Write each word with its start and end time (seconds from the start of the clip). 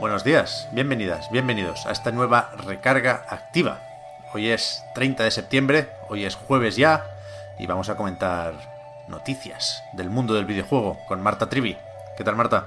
Buenos 0.00 0.24
días, 0.24 0.66
bienvenidas, 0.72 1.30
bienvenidos 1.30 1.84
a 1.84 1.92
esta 1.92 2.10
nueva 2.10 2.52
recarga 2.66 3.22
activa. 3.28 3.80
Hoy 4.32 4.48
es 4.48 4.82
30 4.94 5.24
de 5.24 5.30
septiembre, 5.30 5.90
hoy 6.08 6.24
es 6.24 6.36
jueves 6.36 6.76
ya, 6.76 7.04
y 7.58 7.66
vamos 7.66 7.90
a 7.90 7.96
comentar 7.96 8.54
noticias 9.08 9.84
del 9.92 10.08
mundo 10.08 10.32
del 10.32 10.46
videojuego 10.46 10.96
con 11.06 11.22
Marta 11.22 11.50
Trivi. 11.50 11.76
¿Qué 12.16 12.24
tal, 12.24 12.34
Marta? 12.34 12.64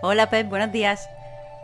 Hola, 0.00 0.30
Pep, 0.30 0.48
buenos 0.48 0.70
días. 0.70 1.10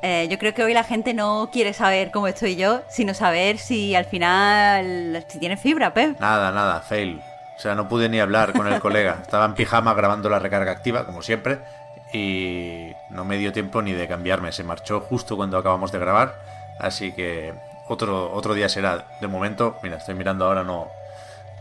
Eh, 0.03 0.27
yo 0.29 0.41
creo 0.41 0.55
que 0.55 0.65
hoy 0.65 0.75
la 0.75 0.83
gente 0.83 1.15
no 1.15 1.51
quiere 1.53 1.73
saber 1.73 2.11
cómo 2.11 2.27
estoy 2.27 2.57
yo, 2.57 2.83
sino 2.89 3.15
saber 3.15 3.59
si 3.59 3.95
al 3.95 4.07
final 4.07 5.25
si 5.29 5.39
tiene 5.39 5.57
fibra, 5.57 5.95
Pep. 5.95 6.19
Nada, 6.19 6.51
nada, 6.51 6.81
fail. 6.81 7.23
O 7.57 7.61
sea, 7.61 7.77
no 7.77 7.89
pude 7.89 8.09
ni 8.09 8.19
hablar 8.19 8.53
con 8.53 8.67
el 8.67 8.81
colega. 8.81 9.19
Estaba 9.23 9.45
en 9.45 9.55
pijama 9.55 9.95
grabando 9.95 10.29
la 10.29 10.41
recarga 10.41 10.73
activa, 10.73 11.07
como 11.07 11.23
siempre, 11.23 11.61
y 12.13 12.93
no 13.11 13.25
me 13.25 13.39
dio 13.39 13.53
tiempo 13.53 13.83
ni 13.83 13.93
de 13.93 14.09
cambiarme. 14.09 14.53
Se 14.53 14.65
marchó 14.65 15.01
justo 15.01 15.37
cuando 15.37 15.59
acabamos 15.59 15.93
de 15.93 15.99
grabar, 15.99 16.41
así 16.79 17.13
que 17.13 17.55
otro, 17.89 18.33
otro 18.33 18.55
día 18.55 18.69
será. 18.69 19.07
De 19.21 19.29
momento, 19.29 19.79
mira, 19.83 19.97
estoy 19.97 20.15
mirando 20.15 20.47
ahora, 20.47 20.65
no. 20.65 20.89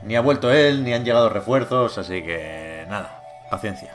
Ni 0.03 0.15
ha 0.15 0.21
vuelto 0.21 0.51
él, 0.51 0.83
ni 0.83 0.93
han 0.93 1.03
llegado 1.03 1.29
refuerzos, 1.29 1.97
así 1.97 2.21
que 2.23 2.85
nada, 2.87 3.21
paciencia. 3.49 3.91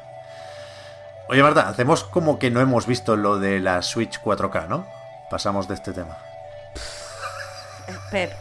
Oye, 1.28 1.42
Marta, 1.42 1.68
hacemos 1.68 2.02
como 2.02 2.38
que 2.38 2.50
no 2.50 2.60
hemos 2.60 2.86
visto 2.86 3.16
lo 3.16 3.38
de 3.38 3.60
la 3.60 3.82
Switch 3.82 4.20
4K, 4.20 4.66
¿no? 4.66 4.86
Pasamos 5.30 5.68
de 5.68 5.74
este 5.74 5.92
tema. 5.92 6.18
Pep, 8.10 8.32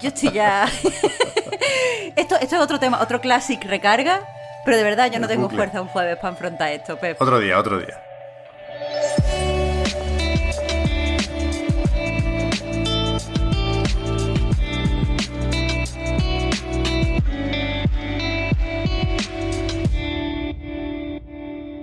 yo 0.00 0.08
estoy 0.08 0.30
ya. 0.30 0.64
esto, 2.16 2.36
esto 2.36 2.56
es 2.56 2.62
otro 2.62 2.78
tema, 2.78 3.00
otro 3.02 3.20
classic 3.20 3.62
recarga, 3.64 4.22
pero 4.64 4.76
de 4.76 4.82
verdad 4.82 5.10
yo 5.10 5.18
no 5.18 5.28
tengo 5.28 5.44
bucle. 5.44 5.58
fuerza 5.58 5.80
un 5.80 5.88
jueves 5.88 6.16
para 6.16 6.30
enfrentar 6.30 6.72
esto, 6.72 6.96
Pep. 6.98 7.20
Otro 7.20 7.38
día, 7.38 7.58
otro 7.58 7.78
día. 7.78 8.02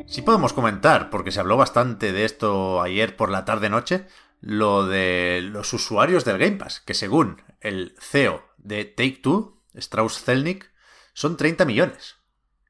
Sí 0.07 0.23
podemos 0.23 0.53
comentar, 0.53 1.09
porque 1.11 1.31
se 1.31 1.39
habló 1.39 1.55
bastante 1.55 2.11
de 2.11 2.25
esto 2.25 2.81
ayer 2.81 3.15
por 3.15 3.29
la 3.29 3.45
tarde-noche, 3.45 4.05
lo 4.41 4.85
de 4.87 5.41
los 5.43 5.71
usuarios 5.71 6.25
del 6.25 6.39
Game 6.39 6.57
Pass, 6.57 6.79
que 6.79 6.93
según 6.93 7.41
el 7.61 7.95
CEO 7.99 8.43
de 8.57 8.85
Take-Two, 8.85 9.61
Strauss 9.75 10.23
Zelnick, 10.23 10.71
son 11.13 11.37
30 11.37 11.63
millones. 11.65 12.18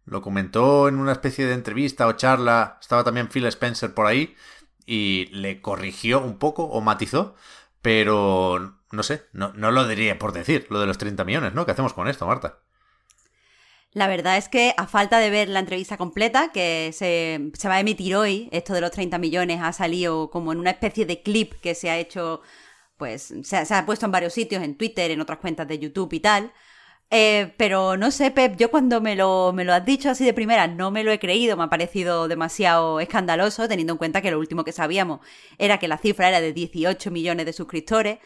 Lo 0.10 0.22
comentó 0.22 0.88
en 0.88 0.98
una 0.98 1.12
especie 1.12 1.46
de 1.46 1.54
entrevista 1.54 2.08
o 2.08 2.14
charla, 2.14 2.78
estaba 2.82 3.04
también 3.04 3.30
Phil 3.30 3.46
Spencer 3.46 3.94
por 3.94 4.08
ahí, 4.08 4.36
y 4.86 5.28
le 5.28 5.62
corrigió 5.62 6.20
un 6.20 6.40
poco 6.40 6.64
o 6.64 6.82
matizó, 6.82 7.36
pero 7.84 8.80
no 8.92 9.04
sé, 9.04 9.26
no, 9.34 9.54
no 9.54 9.72
lo 9.72 9.88
diría 9.88 10.18
por 10.18 10.34
decir, 10.34 10.66
lo 10.70 10.80
de 10.80 10.88
los 10.88 10.98
30 10.98 11.24
millones, 11.26 11.54
¿no? 11.54 11.66
¿Qué 11.66 11.74
hacemos 11.74 11.94
con 11.94 12.08
esto, 12.08 12.26
Marta? 12.26 12.60
La 13.92 14.08
verdad 14.08 14.38
es 14.38 14.50
que 14.50 14.74
a 14.78 14.88
falta 14.88 15.20
de 15.20 15.30
ver 15.30 15.48
la 15.50 15.60
entrevista 15.60 15.98
completa, 15.98 16.52
que 16.52 16.92
se, 16.94 17.52
se 17.54 17.68
va 17.68 17.76
a 17.76 17.80
emitir 17.80 18.16
hoy, 18.16 18.50
esto 18.52 18.74
de 18.74 18.82
los 18.82 18.92
30 18.92 19.20
millones 19.20 19.60
ha 19.62 19.74
salido 19.74 20.32
como 20.32 20.52
en 20.52 20.60
una 20.60 20.72
especie 20.72 21.06
de 21.06 21.22
clip 21.22 21.54
que 21.62 21.76
se 21.76 21.90
ha 21.92 21.98
hecho, 21.98 22.42
pues 22.98 23.34
se, 23.44 23.66
se 23.66 23.74
ha 23.76 23.86
puesto 23.86 24.06
en 24.06 24.12
varios 24.12 24.34
sitios, 24.34 24.64
en 24.64 24.76
Twitter, 24.76 25.12
en 25.12 25.22
otras 25.22 25.40
cuentas 25.40 25.68
de 25.68 25.80
YouTube 25.80 26.14
y 26.14 26.20
tal. 26.20 26.52
Eh, 27.12 27.54
pero 27.58 27.98
no 27.98 28.12
sé, 28.12 28.30
Pep, 28.30 28.56
yo 28.58 28.70
cuando 28.70 29.02
me 29.02 29.16
lo, 29.16 29.52
me 29.52 29.66
lo 29.66 29.74
has 29.74 29.84
dicho 29.84 30.12
así 30.12 30.24
de 30.26 30.34
primera 30.34 30.68
no 30.68 30.92
me 30.92 31.04
lo 31.04 31.12
he 31.12 31.18
creído, 31.18 31.58
me 31.58 31.64
ha 31.64 31.70
parecido 31.70 32.28
demasiado 32.28 33.00
escandaloso, 33.00 33.68
teniendo 33.68 33.94
en 33.94 33.98
cuenta 33.98 34.22
que 34.22 34.30
lo 34.30 34.38
último 34.38 34.64
que 34.64 34.72
sabíamos 34.72 35.20
era 35.58 35.80
que 35.80 35.88
la 35.88 35.98
cifra 35.98 36.30
era 36.30 36.40
de 36.40 36.54
18 36.54 37.10
millones 37.10 37.48
de 37.48 37.54
suscriptores, 37.54 38.20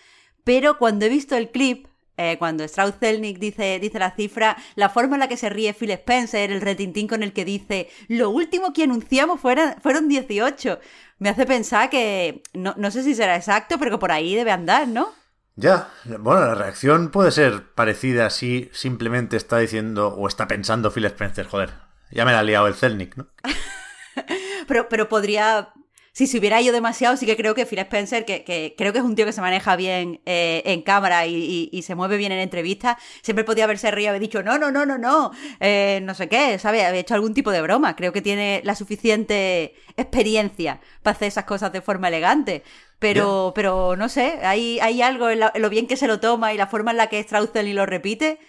pero 0.44 0.78
cuando 0.78 1.06
he 1.06 1.10
visto 1.10 1.38
el 1.38 1.50
clip, 1.50 1.88
eh, 2.18 2.36
cuando 2.38 2.66
Strauss 2.66 2.96
Zelnick 3.00 3.40
dice, 3.40 3.80
dice 3.80 4.00
la 4.00 4.12
cifra, 4.12 4.58
la 4.76 4.90
forma 4.90 5.16
en 5.16 5.22
la 5.22 5.28
que 5.30 5.38
se 5.38 5.50
ríe 5.50 5.74
Phil 5.74 5.92
Spencer, 5.92 6.52
el 6.52 6.62
retintín 6.62 7.08
con 7.08 7.24
el 7.24 7.32
que 7.32 7.46
dice, 7.46 7.90
lo 8.10 8.30
último 8.32 8.74
que 8.74 8.84
anunciamos 8.84 9.40
fueron 9.40 10.10
18, 10.10 10.80
me 11.20 11.30
hace 11.30 11.46
pensar 11.46 11.90
que, 11.90 12.44
no, 12.54 12.76
no 12.78 12.92
sé 12.92 13.04
si 13.04 13.16
será 13.16 13.38
exacto, 13.38 13.78
pero 13.80 13.92
que 13.92 13.98
por 13.98 14.12
ahí 14.12 14.36
debe 14.36 14.52
andar, 14.52 14.90
¿no? 14.90 15.23
Ya, 15.56 15.90
bueno, 16.06 16.46
la 16.48 16.56
reacción 16.56 17.10
puede 17.10 17.32
ser 17.32 17.72
parecida 17.74 18.30
si 18.32 18.70
simplemente 18.74 19.38
está 19.38 19.60
diciendo 19.60 20.08
o 20.08 20.28
está 20.28 20.48
pensando 20.48 20.92
Phil 20.92 21.06
Spencer, 21.06 21.46
joder, 21.46 21.72
ya 22.10 22.26
me 22.26 22.32
la 22.32 22.40
ha 22.40 22.44
liado 22.44 22.68
el 22.68 22.74
Zelnick, 22.74 23.16
¿no? 23.18 23.28
Pero, 24.68 24.88
pero 24.88 25.10
podría. 25.10 25.74
Si 26.14 26.28
se 26.28 26.38
hubiera 26.38 26.62
ido 26.62 26.72
demasiado, 26.74 27.18
sí 27.18 27.26
que 27.26 27.36
creo 27.36 27.56
que 27.56 27.66
Phil 27.66 27.80
Spencer, 27.80 28.24
que, 28.24 28.44
que 28.44 28.76
creo 28.78 28.94
que 28.94 29.00
es 29.00 29.04
un 29.04 29.16
tío 29.16 29.26
que 29.26 29.32
se 29.34 29.42
maneja 29.42 29.76
bien 29.76 30.22
eh, 30.28 30.62
en 30.66 30.84
cámara 30.84 31.26
y, 31.26 31.34
y- 31.36 31.70
y 31.72 31.82
se 31.82 31.96
mueve 31.96 32.18
bien 32.18 32.32
en 32.32 32.38
entrevistas, 32.40 32.98
siempre 33.24 33.44
podía 33.44 33.64
haberse 33.64 33.90
reído 33.90 34.06
y 34.06 34.10
haber 34.10 34.22
dicho, 34.22 34.44
no, 34.44 34.60
no, 34.60 34.72
no, 34.72 34.86
no, 34.86 35.00
no, 35.00 35.32
eh, 35.60 36.02
no 36.04 36.14
sé 36.14 36.30
qué, 36.30 36.60
¿sabes? 36.60 36.84
Había 36.86 37.00
hecho 37.00 37.16
algún 37.16 37.34
tipo 37.34 37.50
de 37.52 37.64
broma. 37.64 37.96
Creo 37.96 38.14
que 38.14 38.22
tiene 38.22 38.62
la 38.64 38.76
suficiente 38.76 39.74
experiencia 39.98 40.80
para 41.02 41.16
hacer 41.16 41.30
esas 41.30 41.46
cosas 41.46 41.74
de 41.74 41.82
forma 41.82 42.10
elegante. 42.10 42.64
Pero, 43.00 43.52
pero 43.56 43.96
no 43.98 44.08
sé, 44.08 44.40
hay, 44.44 44.80
hay 44.80 45.02
algo 45.02 45.30
en, 45.32 45.40
la- 45.40 45.52
en 45.56 45.62
lo 45.64 45.70
bien 45.70 45.88
que 45.88 45.98
se 45.98 46.08
lo 46.08 46.20
toma 46.20 46.54
y 46.54 46.58
la 46.58 46.68
forma 46.68 46.92
en 46.92 46.98
la 46.98 47.08
que 47.08 47.20
Strauss 47.20 47.50
y 47.56 47.74
lo 47.74 47.86
repite 47.86 48.40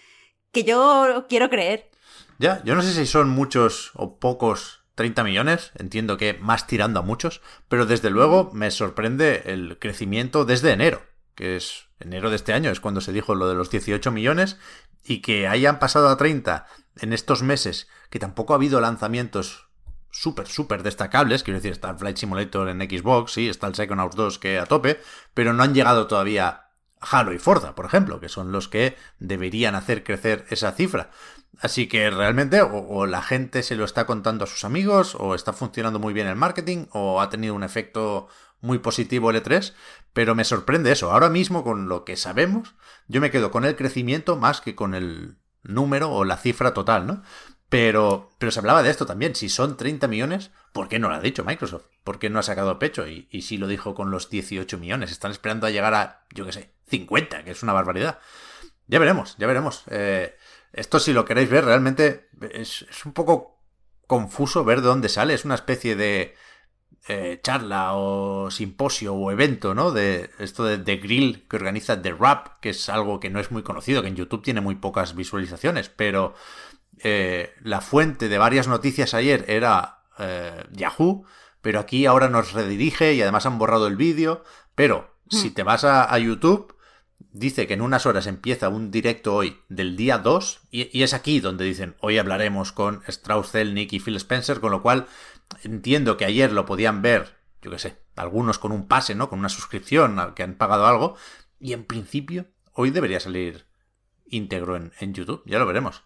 que 0.53 0.65
yo 0.65 1.27
quiero 1.29 1.49
creer. 1.51 1.89
Ya, 2.39 2.63
yo 2.65 2.75
no 2.75 2.83
sé 2.83 2.93
si 2.93 3.07
son 3.07 3.31
muchos 3.31 3.91
o 3.95 4.19
pocos 4.19 4.84
30 4.95 5.25
millones, 5.25 5.73
entiendo 5.77 6.17
que 6.17 6.35
más 6.35 6.67
tirando 6.67 7.01
a 7.01 7.03
muchos, 7.03 7.43
pero 7.69 7.87
desde 7.87 8.11
luego 8.11 8.51
me 8.53 8.71
sorprende 8.71 9.43
el 9.47 9.79
crecimiento 9.79 10.45
desde 10.45 10.73
enero, 10.73 11.03
que 11.35 11.57
es 11.57 11.89
enero 11.99 12.31
de 12.31 12.37
este 12.37 12.53
año, 12.53 12.71
es 12.71 12.81
cuando 12.81 13.01
se 13.01 13.13
dijo 13.13 13.35
lo 13.35 13.49
de 13.49 13.55
los 13.55 13.71
18 13.71 14.11
millones, 14.13 14.59
y 15.05 15.21
que 15.21 15.49
hayan 15.49 15.79
pasado 15.79 16.09
a 16.09 16.17
30 16.17 16.67
en 17.01 17.13
estos 17.13 17.43
meses, 17.43 17.89
que 18.11 18.19
tampoco 18.19 18.53
ha 18.53 18.57
habido 18.57 18.81
lanzamientos 18.81 19.69
súper, 20.11 20.47
súper 20.47 20.85
destacables, 20.85 21.43
quiero 21.43 21.59
decir, 21.59 21.73
está 21.73 21.91
el 21.91 21.99
Flight 21.99 22.17
Simulator 22.17 22.69
en 22.69 22.81
Xbox, 22.81 23.33
sí, 23.33 23.49
está 23.49 23.67
el 23.67 23.75
Psychonauts 23.75 24.15
2 24.15 24.39
que 24.39 24.59
a 24.61 24.67
tope, 24.67 25.01
pero 25.35 25.53
no 25.53 25.65
han 25.65 25.75
llegado 25.75 26.07
todavía 26.07 26.65
Halo 27.01 27.33
y 27.33 27.39
Forza, 27.39 27.75
por 27.75 27.85
ejemplo, 27.87 28.21
que 28.21 28.29
son 28.29 28.53
los 28.53 28.69
que 28.69 28.97
deberían 29.19 29.75
hacer 29.75 30.05
crecer 30.05 30.47
esa 30.51 30.73
cifra. 30.73 31.11
Así 31.61 31.87
que 31.87 32.11
realmente 32.11 32.61
o, 32.63 33.07
la 33.07 33.23
gente 33.23 33.63
se 33.63 33.77
lo 33.77 33.85
está 33.85 34.07
contando 34.07 34.45
a 34.45 34.47
sus 34.47 34.65
amigos, 34.65 35.15
o 35.19 35.35
está 35.35 35.53
funcionando 35.53 35.99
muy 35.99 36.13
bien 36.13 36.27
el 36.27 36.37
marketing, 36.37 36.87
o 36.93 37.21
ha 37.21 37.31
tenido 37.31 37.55
un 37.55 37.65
efecto 37.65 38.29
muy 38.61 38.79
positivo 38.79 39.31
el 39.31 39.43
E3, 39.43 39.75
pero 40.13 40.35
me 40.35 40.45
sorprende 40.45 40.93
eso. 40.93 41.13
Ahora 41.13 41.29
mismo, 41.29 41.65
con 41.65 41.89
lo 41.89 42.05
que 42.05 42.17
sabemos, 42.17 42.75
yo 43.09 43.21
me 43.21 43.31
quedo 43.31 43.51
con 43.51 43.65
el 43.65 43.77
crecimiento 43.77 44.37
más 44.37 44.61
que 44.61 44.75
con 44.75 44.95
el 44.95 45.37
número 45.63 46.11
o 46.11 46.25
la 46.25 46.37
cifra 46.37 46.75
total, 46.75 47.07
¿no? 47.07 47.23
Pero, 47.69 48.31
pero 48.39 48.53
se 48.53 48.61
hablaba 48.61 48.83
de 48.83 48.91
esto 48.91 49.07
también. 49.07 49.35
Si 49.35 49.49
son 49.49 49.77
30 49.77 50.07
millones, 50.07 50.51
¿por 50.73 50.89
qué 50.89 50.99
no 50.99 51.09
lo 51.09 51.15
ha 51.15 51.21
dicho 51.21 51.45
Microsoft? 51.45 51.87
¿Por 52.05 52.19
qué 52.19 52.31
no 52.31 52.39
ha 52.39 52.43
sacado 52.43 52.79
pecho? 52.79 53.09
Y, 53.09 53.27
y 53.31 53.43
si 53.43 53.57
lo 53.57 53.67
dijo 53.67 53.95
con 53.95 54.11
los 54.11 54.31
18 54.31 54.79
millones. 54.79 55.11
Están 55.11 55.33
esperando 55.33 55.67
a 55.67 55.71
llegar 55.71 55.95
a, 55.95 56.25
yo 56.33 56.47
qué 56.47 56.53
sé, 56.53 56.75
50, 56.89 57.43
que 57.43 57.51
es 57.51 57.63
una 57.63 57.73
barbaridad. 57.73 58.21
Ya 58.87 58.99
veremos, 58.99 59.37
ya 59.39 59.47
veremos. 59.47 59.85
Eh, 59.89 60.37
esto, 60.75 60.99
si 60.99 61.13
lo 61.13 61.25
queréis 61.25 61.49
ver, 61.49 61.65
realmente 61.65 62.29
es, 62.53 62.83
es 62.89 63.07
un 63.07 63.13
poco 63.13 63.61
confuso 64.07 64.65
ver 64.65 64.81
de 64.81 64.89
dónde 64.89 65.09
sale. 65.09 65.35
Es 65.35 65.45
una 65.45 65.55
especie 65.55 65.97
de 65.97 66.35
eh, 67.07 67.41
charla 67.43 67.95
o 67.95 68.51
simposio 68.51 69.15
o 69.15 69.31
evento, 69.31 69.75
¿no? 69.75 69.91
De 69.91 70.31
esto 70.39 70.65
de 70.65 70.79
The 70.79 70.97
Grill 70.97 71.47
que 71.49 71.57
organiza 71.57 72.01
The 72.01 72.13
Rap, 72.13 72.61
que 72.61 72.71
es 72.71 72.89
algo 72.89 73.21
que 73.21 73.31
no 73.31 73.41
es 73.41 73.51
muy 73.51 73.63
conocido, 73.63 74.03
que 74.03 74.09
en 74.09 74.17
YouTube 74.17 74.43
tiene 74.43 74.61
muy 74.61 74.77
pocas 74.77 75.15
visualizaciones, 75.15 75.89
pero 75.91 76.35
eh, 76.99 77.53
la 77.63 77.81
fuente 77.81 78.29
de 78.29 78.39
varias 78.39 78.69
noticias 78.69 79.15
ayer 79.15 79.45
era 79.49 80.05
eh, 80.19 80.65
Yahoo, 80.73 81.25
pero 81.61 81.79
aquí 81.79 82.07
ahora 82.07 82.29
nos 82.29 82.53
redirige 82.53 83.15
y 83.15 83.23
además 83.23 83.47
han 83.47 83.59
borrado 83.59 83.87
el 83.87 83.97
vídeo, 83.97 84.43
pero 84.75 85.15
si 85.29 85.51
te 85.51 85.63
vas 85.63 85.85
a, 85.85 86.13
a 86.13 86.19
YouTube, 86.19 86.74
dice 87.19 87.67
que 87.67 87.75
en 87.75 87.83
unas 87.83 88.07
horas 88.07 88.27
empieza 88.27 88.69
un 88.69 88.91
directo 88.91 89.35
hoy 89.35 89.61
del 89.69 89.97
día 89.97 90.19
2 90.19 90.61
y, 90.71 91.03
es 91.03 91.15
aquí 91.15 91.41
donde 91.41 91.65
dicen 91.65 91.97
hoy 92.01 92.19
hablaremos 92.19 92.73
con 92.73 93.03
Strauss 93.09 93.51
Zelnick 93.51 93.93
y 93.93 94.01
Phil 94.01 94.17
Spencer, 94.17 94.61
con 94.61 94.71
lo 94.71 94.83
cual 94.83 95.07
entiendo 95.63 96.17
que 96.17 96.25
ayer 96.25 96.53
lo 96.53 96.65
podían 96.65 97.03
ver, 97.03 97.37
yo 97.61 97.71
qué 97.71 97.79
sé, 97.79 97.99
algunos 98.17 98.59
con 98.59 98.73
un 98.73 98.87
pase, 98.87 99.15
¿no? 99.15 99.29
Con 99.29 99.41
una 99.41 99.49
suscripción 99.49 100.19
al 100.19 100.35
que 100.35 100.43
han 100.43 100.55
pagado 100.55 100.87
algo 100.87 101.17
y 101.59 101.73
en 101.73 101.85
principio 101.85 102.47
hoy 102.73 102.91
debería 102.91 103.21
salir 103.21 103.67
íntegro 104.27 104.77
en, 104.77 104.93
en 105.01 105.15
YouTube, 105.15 105.43
ya 105.47 105.59
lo 105.59 105.67
veremos. 105.67 106.03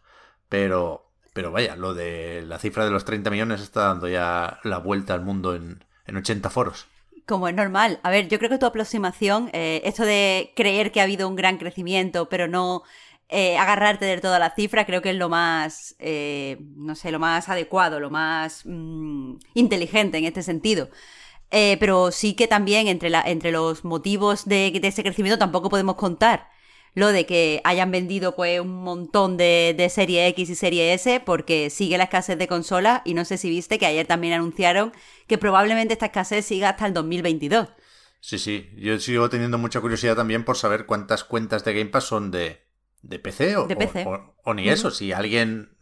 Pero, 0.48 1.10
pero 1.34 1.52
vaya, 1.52 1.76
lo 1.76 1.94
de 1.94 2.42
la 2.46 2.58
cifra 2.58 2.84
de 2.84 2.90
los 2.90 3.04
30 3.04 3.30
millones 3.30 3.60
está 3.60 3.84
dando 3.84 4.08
ya 4.08 4.60
la 4.64 4.78
vuelta 4.78 5.14
al 5.14 5.22
mundo 5.22 5.54
en, 5.54 5.84
en 6.06 6.16
80 6.16 6.50
foros. 6.50 6.86
Como 7.28 7.46
es 7.46 7.54
normal. 7.54 8.00
A 8.04 8.10
ver, 8.10 8.28
yo 8.28 8.38
creo 8.38 8.48
que 8.50 8.56
tu 8.58 8.64
aproximación, 8.64 9.50
eh, 9.52 9.82
esto 9.84 10.04
de 10.04 10.52
creer 10.56 10.90
que 10.92 11.00
ha 11.00 11.04
habido 11.04 11.28
un 11.28 11.36
gran 11.36 11.58
crecimiento, 11.58 12.30
pero 12.30 12.48
no 12.48 12.84
eh, 13.28 13.58
agarrarte 13.58 14.06
de 14.06 14.18
toda 14.18 14.38
la 14.38 14.54
cifra, 14.54 14.86
creo 14.86 15.02
que 15.02 15.10
es 15.10 15.16
lo 15.16 15.28
más, 15.28 15.94
eh, 15.98 16.56
no 16.76 16.94
sé, 16.94 17.10
lo 17.12 17.18
más 17.18 17.50
adecuado, 17.50 18.00
lo 18.00 18.08
más 18.08 18.62
mm, 18.64 19.34
inteligente 19.54 20.16
en 20.16 20.24
este 20.24 20.42
sentido. 20.42 20.88
pero 21.50 22.10
sí 22.12 22.34
que 22.34 22.46
también 22.48 22.88
entre, 22.88 23.10
la, 23.10 23.22
entre 23.22 23.52
los 23.52 23.84
motivos 23.84 24.46
de 24.46 24.68
ese 24.82 25.02
crecimiento 25.02 25.38
tampoco 25.38 25.68
podemos 25.70 25.96
contar 25.96 26.48
lo 26.94 27.08
de 27.08 27.26
que 27.26 27.60
hayan 27.64 27.90
vendido 27.90 28.34
pues 28.34 28.60
un 28.60 28.82
montón 28.82 29.36
de, 29.36 29.74
de, 29.76 29.88
serie 29.88 30.26
X 30.28 30.50
y 30.50 30.54
serie 30.54 30.94
S 30.94 31.20
porque 31.24 31.70
sigue 31.70 31.98
la 31.98 32.04
escasez 32.04 32.38
de 32.38 32.48
consolas 32.48 33.02
y 33.04 33.14
no 33.14 33.24
sé 33.24 33.38
si 33.38 33.50
viste 33.50 33.78
que 33.78 33.86
ayer 33.86 34.06
también 34.06 34.34
anunciaron 34.34 34.92
que 35.26 35.38
probablemente 35.38 35.92
esta 35.92 36.06
escasez 36.06 36.44
siga 36.44 36.70
hasta 36.70 36.86
el 36.86 36.94
2022. 36.94 37.68
Sí, 38.20 38.38
sí, 38.38 38.68
yo 38.76 38.98
sigo 38.98 39.28
teniendo 39.28 39.58
mucha 39.58 39.80
curiosidad 39.80 40.16
también 40.16 40.44
por 40.44 40.56
saber 40.56 40.86
cuántas 40.86 41.24
cuentas 41.24 41.64
de 41.64 41.72
Game 41.72 41.90
Pass 41.90 42.04
son 42.04 42.30
de, 42.30 42.62
de 43.02 43.18
PC 43.18 43.56
o, 43.56 43.68
O, 44.44 44.54
ni 44.54 44.68
eso, 44.68 44.90
si 44.90 45.12
alguien 45.12 45.76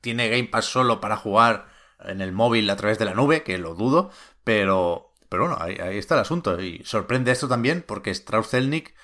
tiene 0.00 0.28
Game 0.28 0.48
Pass 0.48 0.66
solo 0.66 1.00
para 1.00 1.16
jugar 1.16 1.66
en 2.00 2.20
el 2.20 2.32
móvil 2.32 2.70
a 2.70 2.76
través 2.76 2.98
de 2.98 3.04
la 3.04 3.14
nube, 3.14 3.42
que 3.42 3.58
lo 3.58 3.74
dudo, 3.74 4.10
pero, 4.44 5.14
pero 5.28 5.48
bueno, 5.48 5.58
ahí, 5.60 5.76
ahí 5.76 5.98
está 5.98 6.14
el 6.14 6.20
asunto. 6.20 6.60
Y 6.60 6.82
sorprende 6.84 7.32
esto 7.32 7.48
también 7.48 7.82
porque 7.86 8.10
Strauss 8.10 8.50
Zelnick 8.50 8.94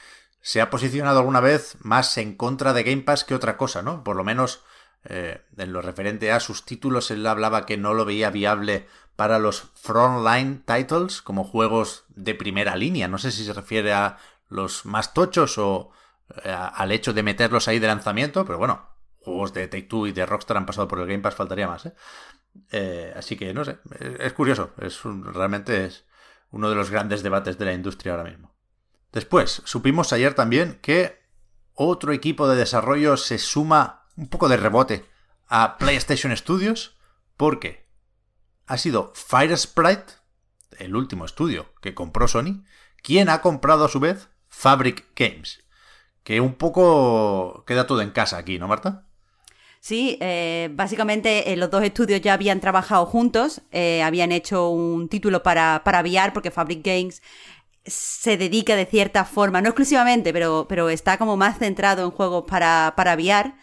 se 0.43 0.61
ha 0.61 0.71
posicionado 0.71 1.21
alguna 1.21 1.41
vez 1.41 1.77
más 1.81 2.19
en 2.19 2.35
contra 2.35 2.73
de 2.73 2.83
Game 2.83 3.03
Pass 3.03 3.25
que 3.25 3.35
otra 3.35 3.57
cosa, 3.57 3.81
¿no? 3.81 4.03
Por 4.05 4.17
lo 4.17 4.25
menos 4.25 4.65
eh, 5.05 5.41
en 5.57 5.73
lo 5.73 5.81
referente 5.83 6.33
a 6.33 6.41
sus 6.41 6.65
títulos, 6.65 7.11
él 7.11 7.27
hablaba 7.27 7.65
que 7.65 7.77
no 7.77 7.95
lo 7.95 8.05
veía 8.05 8.31
viable 8.31 8.87
para 9.15 9.39
los 9.39 9.71
frontline 9.75 10.65
titles 10.67 11.23
como 11.23 11.45
juegos 11.45 12.05
de 12.09 12.35
primera 12.35 12.75
línea. 12.75 13.07
No 13.07 13.19
sé 13.19 13.31
si 13.31 13.45
se 13.45 13.53
refiere 13.53 13.93
a 13.93 14.19
los 14.49 14.85
más 14.85 15.15
tochos 15.15 15.59
o 15.59 15.93
eh, 16.45 16.53
al 16.53 16.91
hecho 16.91 17.13
de 17.13 17.23
meterlos 17.23 17.69
ahí 17.69 17.79
de 17.79 17.87
lanzamiento, 17.87 18.45
pero 18.45 18.59
bueno, 18.59 18.89
juegos 19.21 19.53
de 19.53 19.69
Take 19.69 19.85
Two 19.85 20.09
y 20.09 20.13
de 20.13 20.27
Rockstar 20.27 20.57
han 20.57 20.67
pasado 20.67 20.89
por 20.89 20.99
el 20.99 21.07
Game 21.07 21.23
Pass, 21.23 21.37
faltaría 21.37 21.69
más, 21.69 21.87
¿eh? 21.87 21.95
eh 22.73 23.15
así 23.17 23.37
que 23.37 23.55
no 23.55 23.65
sé, 23.65 23.79
es 24.19 24.33
curioso, 24.33 24.73
es 24.79 25.01
realmente 25.05 25.87
es 25.87 26.05
uno 26.51 26.69
de 26.69 26.75
los 26.75 26.91
grandes 26.91 27.23
debates 27.23 27.59
de 27.59 27.65
la 27.65 27.73
industria 27.73 28.13
ahora 28.13 28.29
mismo. 28.29 28.53
Después, 29.13 29.63
supimos 29.65 30.13
ayer 30.13 30.35
también 30.35 30.79
que 30.83 31.21
otro 31.75 32.13
equipo 32.13 32.49
de 32.49 32.57
desarrollo 32.57 33.17
se 33.17 33.39
suma 33.39 34.07
un 34.17 34.29
poco 34.29 34.49
de 34.49 34.57
rebote 34.57 35.05
a 35.49 35.77
PlayStation 35.79 36.35
Studios 36.37 36.97
porque 37.37 37.87
ha 38.67 38.79
sido 38.79 39.13
Fire 39.15 39.57
Sprite, 39.57 40.15
el 40.79 40.97
último 40.97 41.25
estudio 41.25 41.67
que 41.83 41.95
compró 41.95 42.27
Sony, 42.27 42.65
quien 43.03 43.29
ha 43.29 43.43
comprado 43.43 43.85
a 43.85 43.89
su 43.89 44.01
vez 44.01 44.29
Fabric 44.49 45.07
Games. 45.15 45.63
Que 46.23 46.41
un 46.41 46.55
poco 46.55 47.65
queda 47.67 47.87
todo 47.87 48.01
en 48.01 48.11
casa 48.11 48.39
aquí, 48.39 48.59
¿no, 48.59 48.69
Marta? 48.69 49.07
Sí, 49.81 50.17
eh, 50.21 50.71
básicamente 50.73 51.53
eh, 51.53 51.57
los 51.57 51.69
dos 51.69 51.83
estudios 51.83 52.21
ya 52.21 52.35
habían 52.35 52.61
trabajado 52.61 53.05
juntos, 53.05 53.63
eh, 53.73 54.01
habían 54.05 54.31
hecho 54.31 54.69
un 54.69 55.09
título 55.09 55.43
para, 55.43 55.83
para 55.85 56.05
porque 56.33 56.53
Fabric 56.53 56.87
Games 56.87 57.21
se 57.85 58.37
dedica 58.37 58.77
de 58.77 58.87
cierta 58.87 59.25
forma, 59.25 59.61
no 59.61 59.69
exclusivamente, 59.69 60.33
pero, 60.33 60.67
pero 60.69 60.89
está 60.89 61.19
como 61.19 61.37
más 61.37 61.59
centrado 61.59 62.05
en 62.05 62.11
juegos 62.11 62.45
para, 62.47 62.95
para 62.97 63.15
VR. 63.15 63.55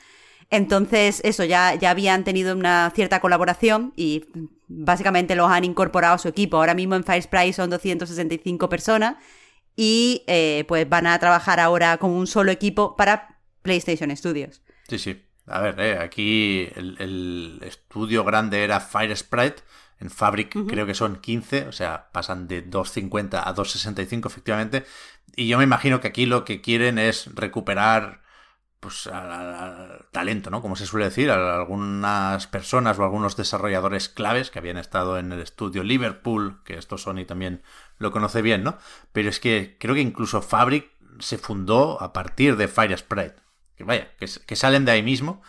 Entonces, 0.50 1.22
eso, 1.24 1.44
ya, 1.44 1.76
ya 1.76 1.92
habían 1.92 2.24
tenido 2.24 2.56
una 2.56 2.92
cierta 2.96 3.20
colaboración 3.22 3.94
y 3.96 4.26
básicamente 4.68 5.36
los 5.36 5.50
han 5.52 5.64
incorporado 5.64 6.16
a 6.16 6.18
su 6.18 6.28
equipo. 6.28 6.58
Ahora 6.58 6.74
mismo 6.74 6.96
en 6.96 7.04
Firesprite 7.04 7.54
son 7.54 7.70
265 7.70 8.68
personas 8.68 9.18
y 9.76 10.24
eh, 10.28 10.66
pues 10.68 10.90
van 10.90 11.08
a 11.08 11.18
trabajar 11.20 11.60
ahora 11.60 11.98
como 11.98 12.18
un 12.18 12.28
solo 12.28 12.52
equipo 12.52 12.96
para 12.96 13.40
PlayStation 13.62 14.16
Studios. 14.16 14.62
Sí, 14.88 14.98
sí. 14.98 15.26
A 15.46 15.62
ver, 15.62 15.80
eh, 15.80 15.98
aquí 15.98 16.68
el, 16.76 16.96
el, 17.00 17.60
estudio 17.64 18.24
grande 18.24 18.64
era 18.64 18.80
Firesprite 18.80 19.64
en 20.00 20.10
Fabric 20.10 20.56
creo 20.68 20.86
que 20.86 20.94
son 20.94 21.18
15, 21.18 21.68
o 21.68 21.72
sea, 21.72 22.10
pasan 22.12 22.48
de 22.48 22.66
2.50 22.66 23.42
a 23.44 23.54
2.65 23.54 24.28
efectivamente. 24.28 24.86
Y 25.36 25.48
yo 25.48 25.58
me 25.58 25.66
imagino 25.66 26.00
que 26.00 26.08
aquí 26.08 26.26
lo 26.26 26.46
que 26.46 26.62
quieren 26.62 26.98
es 26.98 27.34
recuperar 27.36 28.22
pues 28.80 29.08
al, 29.08 30.06
talento, 30.12 30.50
¿no? 30.50 30.62
Como 30.62 30.78
se 30.78 30.86
suele 30.86 31.06
decir, 31.06 31.32
a 31.32 31.56
algunas 31.58 32.48
personas 32.48 32.98
o 32.98 33.04
algunos 33.04 33.36
desarrolladores 33.36 34.08
claves 34.08 34.52
que 34.52 34.60
habían 34.60 34.78
estado 34.78 35.20
en 35.20 35.34
el 35.34 35.42
estudio 35.42 35.84
Liverpool, 35.84 36.62
que 36.64 36.78
esto 36.78 36.98
Sony 36.98 37.26
también 37.28 37.62
lo 37.98 38.12
conoce 38.12 38.42
bien, 38.42 38.64
¿no? 38.64 38.78
Pero 39.12 39.28
es 39.28 39.42
que 39.42 39.76
creo 39.80 39.96
que 39.96 40.02
incluso 40.02 40.42
Fabric 40.42 40.92
se 41.20 41.38
fundó 41.38 42.02
a 42.02 42.14
partir 42.14 42.56
de 42.56 42.70
Fire 42.70 42.98
Sprite. 42.98 43.36
Que 43.76 43.84
vaya, 43.84 44.16
que, 44.18 44.28
que 44.46 44.56
salen 44.56 44.86
de 44.86 44.94
ahí 44.94 45.04
mismo 45.04 45.42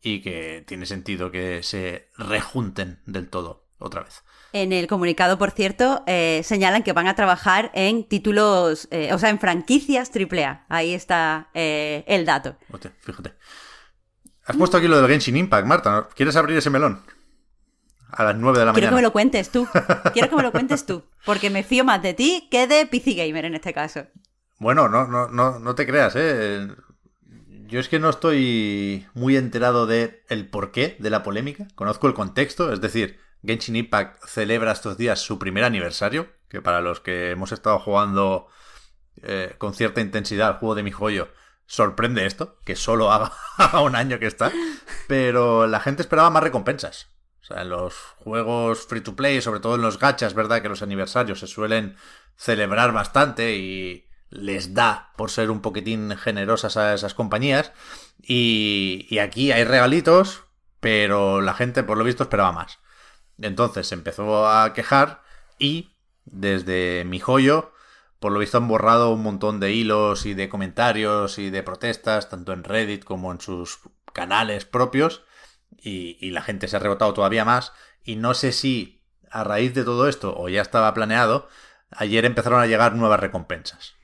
y 0.00 0.20
que 0.20 0.64
tiene 0.66 0.86
sentido 0.86 1.32
que 1.32 1.64
se 1.64 2.10
rejunten 2.16 3.00
del 3.06 3.28
todo 3.28 3.65
otra 3.78 4.02
vez. 4.02 4.22
En 4.52 4.72
el 4.72 4.86
comunicado, 4.86 5.38
por 5.38 5.50
cierto, 5.50 6.02
eh, 6.06 6.40
señalan 6.44 6.82
que 6.82 6.92
van 6.92 7.08
a 7.08 7.14
trabajar 7.14 7.70
en 7.74 8.04
títulos, 8.04 8.88
eh, 8.90 9.12
o 9.12 9.18
sea, 9.18 9.30
en 9.30 9.38
franquicias 9.38 10.10
AAA. 10.10 10.64
Ahí 10.68 10.94
está 10.94 11.50
eh, 11.54 12.04
el 12.06 12.24
dato. 12.24 12.56
fíjate. 13.00 13.34
Has 14.46 14.56
puesto 14.56 14.76
aquí 14.76 14.86
lo 14.86 15.00
del 15.00 15.10
Genshin 15.10 15.36
Impact, 15.36 15.66
Marta. 15.66 16.08
¿Quieres 16.14 16.36
abrir 16.36 16.56
ese 16.56 16.70
melón? 16.70 17.02
A 18.12 18.22
las 18.22 18.36
9 18.36 18.58
de 18.58 18.64
la 18.64 18.72
mañana. 18.72 18.80
Quiero 18.80 18.90
que 18.90 18.96
me 18.96 19.02
lo 19.02 19.12
cuentes 19.12 19.50
tú. 19.50 19.66
Quiero 20.12 20.30
que 20.30 20.36
me 20.36 20.42
lo 20.42 20.52
cuentes 20.52 20.86
tú. 20.86 21.02
Porque 21.24 21.50
me 21.50 21.64
fío 21.64 21.84
más 21.84 22.00
de 22.00 22.14
ti 22.14 22.46
que 22.50 22.68
de 22.68 22.86
PC 22.86 23.14
Gamer 23.14 23.46
en 23.46 23.56
este 23.56 23.74
caso. 23.74 24.06
Bueno, 24.58 24.88
no, 24.88 25.06
no, 25.06 25.28
no, 25.28 25.58
no 25.58 25.74
te 25.74 25.84
creas, 25.84 26.14
¿eh? 26.16 26.68
Yo 27.66 27.80
es 27.80 27.88
que 27.88 27.98
no 27.98 28.08
estoy 28.08 29.06
muy 29.14 29.36
enterado 29.36 29.86
de 29.86 30.22
el 30.28 30.48
porqué 30.48 30.96
de 31.00 31.10
la 31.10 31.24
polémica. 31.24 31.66
Conozco 31.74 32.06
el 32.06 32.14
contexto, 32.14 32.72
es 32.72 32.80
decir, 32.80 33.18
Genshin 33.46 33.76
Impact 33.76 34.24
celebra 34.26 34.72
estos 34.72 34.96
días 34.96 35.20
su 35.20 35.38
primer 35.38 35.64
aniversario, 35.64 36.28
que 36.48 36.62
para 36.62 36.80
los 36.80 37.00
que 37.00 37.30
hemos 37.30 37.52
estado 37.52 37.78
jugando 37.78 38.48
eh, 39.22 39.54
con 39.58 39.74
cierta 39.74 40.00
intensidad 40.00 40.50
el 40.50 40.56
juego 40.56 40.74
de 40.74 40.82
mi 40.82 40.90
joyo, 40.90 41.28
sorprende 41.66 42.26
esto, 42.26 42.58
que 42.64 42.76
solo 42.76 43.12
haga, 43.12 43.32
un 43.80 43.96
año 43.96 44.18
que 44.18 44.26
está, 44.26 44.52
pero 45.08 45.66
la 45.66 45.80
gente 45.80 46.02
esperaba 46.02 46.30
más 46.30 46.42
recompensas. 46.42 47.08
O 47.40 47.44
sea, 47.44 47.62
en 47.62 47.68
los 47.68 47.94
juegos 48.16 48.86
free 48.86 49.00
to 49.00 49.14
play, 49.14 49.40
sobre 49.40 49.60
todo 49.60 49.76
en 49.76 49.82
los 49.82 50.00
gachas, 50.00 50.34
¿verdad? 50.34 50.62
Que 50.62 50.68
los 50.68 50.82
aniversarios 50.82 51.38
se 51.38 51.46
suelen 51.46 51.96
celebrar 52.36 52.92
bastante 52.92 53.56
y 53.56 54.08
les 54.30 54.74
da 54.74 55.12
por 55.16 55.30
ser 55.30 55.50
un 55.52 55.62
poquitín 55.62 56.16
generosas 56.16 56.76
a 56.76 56.92
esas 56.92 57.14
compañías. 57.14 57.72
Y, 58.20 59.06
y 59.08 59.18
aquí 59.18 59.52
hay 59.52 59.62
regalitos, 59.62 60.42
pero 60.80 61.40
la 61.40 61.54
gente 61.54 61.84
por 61.84 61.98
lo 61.98 62.04
visto 62.04 62.24
esperaba 62.24 62.50
más. 62.50 62.80
Entonces 63.40 63.88
se 63.88 63.94
empezó 63.94 64.48
a 64.48 64.72
quejar 64.72 65.22
y 65.58 65.92
desde 66.24 67.04
mi 67.04 67.20
joyo, 67.20 67.72
por 68.18 68.32
lo 68.32 68.38
visto 68.38 68.58
han 68.58 68.68
borrado 68.68 69.10
un 69.10 69.22
montón 69.22 69.60
de 69.60 69.72
hilos 69.72 70.26
y 70.26 70.34
de 70.34 70.48
comentarios 70.48 71.38
y 71.38 71.50
de 71.50 71.62
protestas, 71.62 72.28
tanto 72.28 72.52
en 72.52 72.64
Reddit 72.64 73.04
como 73.04 73.32
en 73.32 73.40
sus 73.40 73.80
canales 74.12 74.64
propios, 74.64 75.22
y, 75.80 76.30
la 76.30 76.42
gente 76.42 76.66
se 76.66 76.76
ha 76.76 76.80
rebotado 76.80 77.14
todavía 77.14 77.44
más. 77.44 77.72
Y 78.02 78.16
no 78.16 78.34
sé 78.34 78.50
si 78.50 79.02
a 79.30 79.44
raíz 79.44 79.74
de 79.74 79.84
todo 79.84 80.08
esto, 80.08 80.34
o 80.36 80.48
ya 80.48 80.62
estaba 80.62 80.92
planeado, 80.94 81.48
ayer 81.90 82.24
empezaron 82.24 82.60
a 82.60 82.66
llegar 82.66 82.94
nuevas 82.94 83.20
recompensas. 83.20 83.94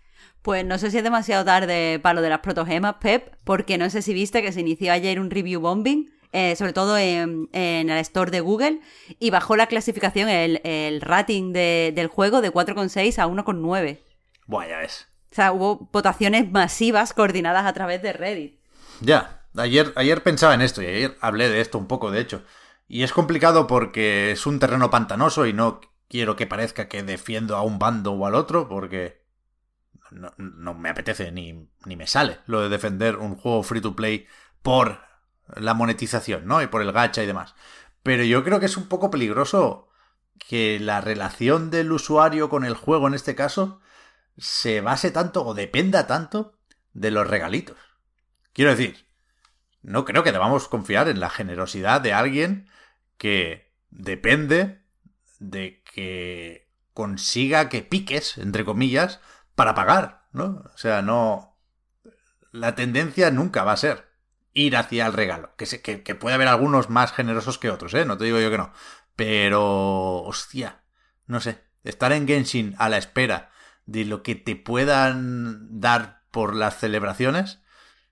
Pues 0.43 0.65
no 0.65 0.79
sé 0.79 0.91
si 0.91 0.99
es 0.99 1.05
demasiado 1.05 1.45
tarde 1.45 1.99
para 2.01 2.15
lo 2.15 2.23
de 2.23 2.29
las 2.29 2.41
protogemas, 2.41 2.97
Pep, 3.01 3.37
porque 3.45 3.79
no 3.79 3.89
sé 3.91 4.03
si 4.03 4.13
viste 4.13 4.43
que 4.43 4.53
se 4.53 4.61
inició 4.61 4.93
ayer 4.93 5.19
un 5.19 5.31
review 5.31 5.61
bombing 5.61 6.13
eh, 6.33 6.57
sobre 6.57 6.73
todo 6.73 6.97
en, 6.97 7.49
el 7.53 7.91
store 7.99 8.31
de 8.31 8.41
Google, 8.41 8.81
y 9.19 9.31
bajó 9.31 9.57
la 9.57 9.67
clasificación, 9.67 10.29
el, 10.29 11.01
rating 11.01 11.53
del 11.53 12.07
juego 12.09 12.41
de 12.41 12.53
4,6 12.53 13.19
a 13.19 13.27
1,9. 13.27 13.99
Buah, 14.47 14.67
ya 14.67 14.79
ves. 14.79 15.09
O 15.31 15.35
sea, 15.35 15.53
hubo 15.53 15.89
votaciones 15.93 16.51
masivas 16.51 17.13
coordinadas 17.13 17.67
a 17.67 17.73
través 17.73 18.03
de 18.03 18.13
Reddit. 18.13 18.59
Ya, 19.01 19.43
ayer, 19.57 19.93
ayer 19.97 20.23
pensaba 20.23 20.55
en 20.55 20.63
esto 20.63 20.83
y 20.83 20.87
ayer 20.87 21.17
hablé 21.21 21.49
de 21.49 21.61
esto 21.61 21.79
un 21.79 21.87
poco, 21.87 22.11
de 22.11 22.21
hecho. 22.21 22.43
Y 22.89 23.03
es 23.03 23.13
complicado 23.13 23.67
porque 23.67 24.33
es 24.33 24.47
un 24.47 24.59
terreno 24.59 24.91
pantanoso 24.91 25.47
y 25.47 25.53
no 25.53 25.81
quiero 26.09 26.37
que 26.37 26.47
parezca 26.47 26.89
que 26.89 27.03
defiendo 27.03 27.57
a 27.57 27.63
un 27.63 27.79
bando 27.79 28.13
o 28.13 28.27
al 28.27 28.35
otro, 28.35 28.69
porque 28.69 29.23
no, 30.11 30.33
no 30.37 30.75
me 30.75 30.91
apetece 30.91 31.33
ni, 31.33 31.69
ni 31.87 31.97
me 31.97 32.07
sale 32.07 32.39
lo 32.47 32.61
de 32.61 32.69
defender 32.69 33.17
un 33.17 33.35
juego 33.35 33.63
free 33.63 33.81
to 33.81 33.97
play 33.97 34.27
por 34.63 35.01
la 35.57 35.75
monetización, 35.75 36.47
¿no? 36.47 36.63
Y 36.63 36.67
por 36.67 36.83
el 36.83 36.93
gacha 36.93 37.23
y 37.23 37.27
demás. 37.27 37.55
Pero 38.03 38.25
yo 38.25 38.45
creo 38.45 38.61
que 38.61 38.67
es 38.67 38.77
un 38.77 38.89
poco 38.89 39.11
peligroso 39.11 39.89
que 40.39 40.81
la 40.81 41.01
relación 41.01 41.71
del 41.71 41.93
usuario 41.93 42.49
con 42.49 42.65
el 42.65 42.75
juego 42.75 43.07
en 43.07 43.15
este 43.15 43.35
caso 43.35 43.81
se 44.39 44.81
base 44.81 45.11
tanto 45.11 45.45
o 45.45 45.55
dependa 45.55 46.07
tanto 46.07 46.59
de 46.93 47.11
los 47.11 47.27
regalitos. 47.27 47.77
Quiero 48.53 48.71
decir, 48.71 49.07
no 49.83 50.05
creo 50.05 50.23
que 50.23 50.33
debamos 50.33 50.69
confiar 50.69 51.09
en 51.09 51.21
la 51.21 51.31
generosidad 51.31 52.01
de 52.01 52.13
alguien 52.13 52.69
que 53.19 53.73
depende 53.91 54.83
de 55.39 55.83
que 55.83 56.71
consiga 56.93 57.69
que 57.69 57.83
piques, 57.83 58.39
entre 58.39 58.65
comillas, 58.65 59.21
para 59.55 59.75
pagar, 59.75 60.27
¿no? 60.33 60.65
O 60.73 60.79
sea, 60.79 61.03
no... 61.03 61.59
La 62.51 62.75
tendencia 62.75 63.31
nunca 63.31 63.65
va 63.65 63.73
a 63.73 63.79
ser 63.79 64.12
ir 64.55 64.77
hacia 64.77 65.07
el 65.07 65.13
regalo. 65.13 65.51
Que, 65.57 65.67
que, 65.67 66.03
que 66.03 66.15
puede 66.15 66.35
haber 66.35 66.49
algunos 66.49 66.91
más 66.91 67.13
generosos 67.13 67.59
que 67.59 67.71
otros, 67.71 67.95
¿eh? 67.95 68.05
No 68.05 68.17
te 68.17 68.25
digo 68.25 68.41
yo 68.41 68.51
que 68.51 68.59
no. 68.59 68.73
Pero, 69.17 70.23
hostia, 70.23 70.83
no 71.27 71.41
sé. 71.41 71.63
Estar 71.85 72.13
en 72.13 72.27
Genshin 72.27 72.75
a 72.79 72.89
la 72.89 72.99
espera 72.99 73.51
de 73.87 74.05
lo 74.05 74.23
que 74.23 74.35
te 74.35 74.57
puedan 74.57 75.81
dar 75.81 76.23
por 76.31 76.55
las 76.55 76.79
celebraciones, 76.79 77.61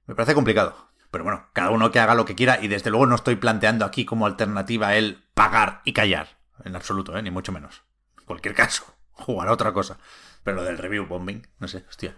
me 0.06 0.14
parece 0.14 0.34
complicado. 0.34 0.90
Pero 1.10 1.24
bueno, 1.24 1.48
cada 1.52 1.70
uno 1.70 1.90
que 1.90 1.98
haga 1.98 2.14
lo 2.14 2.24
que 2.24 2.36
quiera 2.36 2.58
y 2.62 2.68
desde 2.68 2.90
luego 2.90 3.06
no 3.06 3.16
estoy 3.16 3.36
planteando 3.36 3.84
aquí 3.84 4.04
como 4.04 4.26
alternativa 4.26 4.94
el 4.94 5.24
pagar 5.34 5.80
y 5.84 5.92
callar. 5.92 6.38
En 6.64 6.76
absoluto, 6.76 7.16
¿eh? 7.16 7.22
ni 7.22 7.30
mucho 7.30 7.52
menos. 7.52 7.82
En 8.18 8.24
cualquier 8.26 8.54
caso, 8.56 8.84
jugar 9.12 9.48
a 9.48 9.52
otra 9.52 9.72
cosa. 9.72 9.98
Pero 10.42 10.56
lo 10.56 10.64
del 10.64 10.78
review 10.78 11.06
bombing, 11.06 11.46
no 11.58 11.68
sé, 11.68 11.84
hostia. 11.88 12.16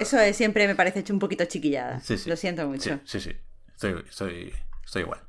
Eso 0.00 0.18
es, 0.18 0.36
siempre 0.36 0.66
me 0.66 0.74
parece 0.74 1.00
hecho 1.00 1.12
un 1.12 1.18
poquito 1.18 1.44
chiquillada. 1.44 2.00
Sí, 2.00 2.16
sí. 2.16 2.30
Lo 2.30 2.36
siento 2.36 2.66
mucho. 2.66 3.00
Sí, 3.04 3.20
sí, 3.20 3.20
sí. 3.20 3.36
Estoy, 3.68 4.04
estoy, 4.08 4.54
estoy 4.84 5.02
igual. 5.02 5.20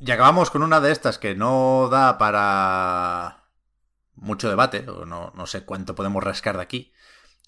Y 0.00 0.10
acabamos 0.10 0.50
con 0.50 0.62
una 0.62 0.80
de 0.80 0.90
estas 0.90 1.18
que 1.18 1.36
no 1.36 1.88
da 1.90 2.18
para 2.18 3.44
mucho 4.14 4.48
debate, 4.48 4.88
o 4.88 5.06
no, 5.06 5.32
no 5.34 5.46
sé 5.46 5.64
cuánto 5.64 5.94
podemos 5.94 6.24
rascar 6.24 6.56
de 6.56 6.62
aquí. 6.62 6.92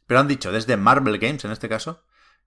Pero 0.06 0.20
han 0.20 0.28
dicho 0.28 0.52
desde 0.52 0.76
Marvel 0.76 1.18
Games, 1.18 1.44
en 1.44 1.50
este 1.50 1.68
caso, 1.68 2.04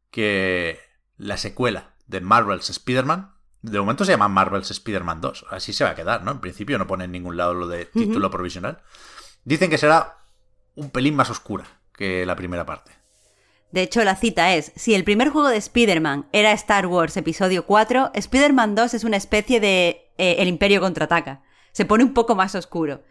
que 0.10 0.80
la 1.18 1.38
secuela 1.38 1.96
de 2.08 2.22
Marvel's 2.22 2.70
Spider-Man, 2.70 3.36
de 3.62 3.80
momento 3.80 4.06
se 4.06 4.12
llama 4.12 4.28
Marvel's 4.28 4.72
Spider-Man 4.72 5.22
2, 5.22 5.46
así 5.52 5.74
se 5.74 5.84
va 5.84 5.92
a 5.92 5.96
quedar, 5.96 6.24
¿no? 6.24 6.32
En 6.32 6.40
principio 6.40 6.78
no 6.78 6.88
pone 6.88 7.06
en 7.06 7.12
ningún 7.12 7.38
lado 7.38 7.54
lo 7.54 7.68
de 7.68 7.86
título 7.86 8.32
provisional. 8.32 8.82
Dicen 9.44 9.70
que 9.70 9.78
será 9.78 10.21
un 10.82 10.90
pelín 10.90 11.16
más 11.16 11.30
oscura 11.30 11.66
que 11.96 12.26
la 12.26 12.36
primera 12.36 12.66
parte. 12.66 12.92
De 13.72 13.82
hecho, 13.82 14.04
la 14.04 14.18
cita 14.18 14.54
es, 14.56 14.74
si 14.76 14.94
el 14.96 15.06
primer 15.06 15.30
juego 15.30 15.48
de 15.48 15.58
Spider-Man 15.58 16.26
era 16.34 16.52
Star 16.52 16.88
Wars 16.88 17.16
Episodio 17.16 17.66
4, 17.66 18.12
Spider-Man 18.14 18.76
2 18.76 18.94
es 18.96 19.04
una 19.06 19.16
especie 19.16 19.62
de 19.62 20.10
eh, 20.18 20.36
El 20.40 20.50
Imperio 20.50 20.82
contraataca. 20.82 21.42
Se 21.72 21.86
pone 21.86 22.04
un 22.04 22.14
poco 22.14 22.36
más 22.36 22.54
oscuro. 22.56 23.04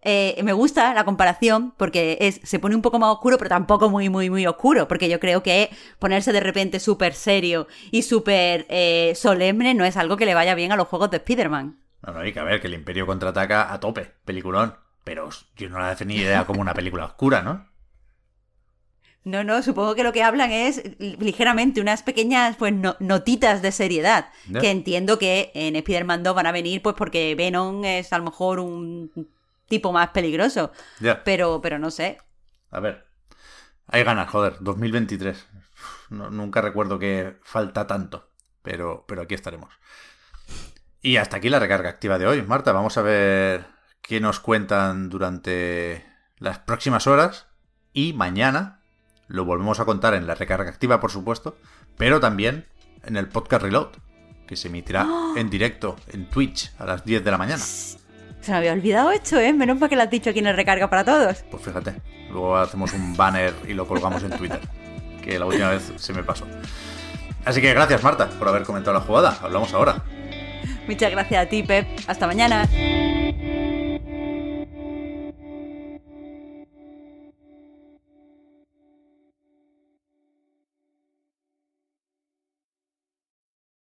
Eh, 0.00 0.40
me 0.44 0.52
gusta 0.52 0.94
la 0.94 1.04
comparación 1.04 1.74
porque 1.76 2.16
es, 2.20 2.40
se 2.44 2.58
pone 2.58 2.74
un 2.74 2.82
poco 2.82 2.98
más 2.98 3.10
oscuro, 3.10 3.36
pero 3.36 3.50
tampoco 3.50 3.90
muy, 3.90 4.08
muy, 4.08 4.30
muy 4.30 4.46
oscuro, 4.46 4.88
porque 4.88 5.10
yo 5.10 5.20
creo 5.20 5.42
que 5.42 5.68
ponerse 5.98 6.32
de 6.32 6.40
repente 6.40 6.80
súper 6.80 7.12
serio 7.12 7.66
y 7.90 8.02
súper 8.02 8.64
eh, 8.70 9.12
solemne 9.14 9.74
no 9.74 9.84
es 9.84 9.96
algo 9.96 10.16
que 10.16 10.24
le 10.24 10.34
vaya 10.34 10.54
bien 10.54 10.72
a 10.72 10.76
los 10.76 10.88
juegos 10.88 11.10
de 11.10 11.18
Spider-Man. 11.18 11.80
No, 12.06 12.18
hay 12.18 12.32
que 12.32 12.40
ver 12.40 12.60
que 12.60 12.68
el 12.68 12.74
Imperio 12.74 13.06
contraataca 13.06 13.72
a 13.72 13.80
tope, 13.80 14.12
peliculón, 14.24 14.76
pero 15.08 15.30
yo 15.56 15.70
no 15.70 15.78
la 15.78 15.88
definiría 15.88 16.44
como 16.44 16.60
una 16.60 16.74
película 16.74 17.06
oscura, 17.06 17.40
¿no? 17.40 17.66
No, 19.24 19.42
no, 19.42 19.62
supongo 19.62 19.94
que 19.94 20.02
lo 20.02 20.12
que 20.12 20.22
hablan 20.22 20.52
es 20.52 20.82
ligeramente 20.98 21.80
unas 21.80 22.02
pequeñas 22.02 22.56
pues 22.56 22.74
notitas 23.00 23.62
de 23.62 23.72
seriedad. 23.72 24.28
Que 24.60 24.70
entiendo 24.70 25.18
que 25.18 25.50
en 25.54 25.76
Spider-Man 25.76 26.22
2 26.22 26.34
van 26.34 26.46
a 26.46 26.52
venir 26.52 26.82
pues 26.82 26.94
porque 26.94 27.34
Venom 27.34 27.86
es 27.86 28.12
a 28.12 28.18
lo 28.18 28.24
mejor 28.24 28.60
un 28.60 29.10
tipo 29.66 29.92
más 29.92 30.10
peligroso. 30.10 30.72
Pero, 31.24 31.62
pero 31.62 31.78
no 31.78 31.90
sé. 31.90 32.18
A 32.70 32.80
ver. 32.80 33.06
Hay 33.86 34.04
ganas, 34.04 34.28
joder. 34.28 34.56
2023. 34.60 35.46
nunca 36.10 36.60
recuerdo 36.60 36.98
que 36.98 37.38
falta 37.44 37.86
tanto. 37.86 38.28
Pero, 38.62 39.06
pero 39.08 39.22
aquí 39.22 39.34
estaremos. 39.34 39.72
Y 41.00 41.16
hasta 41.16 41.38
aquí 41.38 41.48
la 41.48 41.60
recarga 41.60 41.88
activa 41.88 42.18
de 42.18 42.26
hoy. 42.26 42.42
Marta, 42.42 42.72
vamos 42.72 42.98
a 42.98 43.02
ver 43.02 43.77
qué 44.08 44.20
nos 44.20 44.40
cuentan 44.40 45.10
durante 45.10 46.02
las 46.38 46.58
próximas 46.58 47.06
horas. 47.06 47.46
Y 47.92 48.14
mañana 48.14 48.80
lo 49.28 49.44
volvemos 49.44 49.80
a 49.80 49.84
contar 49.84 50.14
en 50.14 50.26
la 50.26 50.34
recarga 50.34 50.70
activa, 50.70 50.98
por 50.98 51.10
supuesto, 51.10 51.58
pero 51.98 52.18
también 52.18 52.66
en 53.04 53.16
el 53.16 53.28
podcast 53.28 53.62
Reload, 53.62 53.88
que 54.46 54.56
se 54.56 54.68
emitirá 54.68 55.06
¡Oh! 55.06 55.36
en 55.36 55.50
directo 55.50 55.96
en 56.08 56.28
Twitch 56.30 56.72
a 56.78 56.86
las 56.86 57.04
10 57.04 57.22
de 57.22 57.30
la 57.30 57.36
mañana. 57.36 57.62
Se 57.62 58.50
me 58.50 58.56
había 58.56 58.72
olvidado 58.72 59.10
esto, 59.10 59.38
¿eh? 59.38 59.52
Menos 59.52 59.78
para 59.78 59.90
que 59.90 59.96
lo 59.96 60.02
has 60.02 60.10
dicho 60.10 60.30
aquí 60.30 60.38
en 60.38 60.46
el 60.46 60.56
recarga 60.56 60.88
para 60.88 61.04
todos. 61.04 61.42
Pues 61.50 61.62
fíjate, 61.62 62.00
luego 62.30 62.56
hacemos 62.56 62.94
un 62.94 63.14
banner 63.14 63.52
y 63.68 63.74
lo 63.74 63.86
colgamos 63.86 64.22
en 64.22 64.30
Twitter, 64.30 64.60
que 65.22 65.38
la 65.38 65.44
última 65.44 65.68
vez 65.68 65.92
se 65.96 66.12
me 66.14 66.22
pasó. 66.22 66.46
Así 67.44 67.60
que 67.60 67.74
gracias, 67.74 68.02
Marta, 68.02 68.30
por 68.30 68.48
haber 68.48 68.62
comentado 68.62 68.94
la 68.94 69.04
jugada. 69.04 69.38
Hablamos 69.42 69.74
ahora. 69.74 70.02
Muchas 70.86 71.10
gracias 71.10 71.44
a 71.44 71.48
ti, 71.48 71.62
Pep. 71.62 71.86
Hasta 72.06 72.26
mañana. 72.26 72.66